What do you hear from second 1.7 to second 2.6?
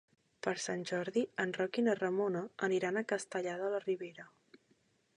i na Ramona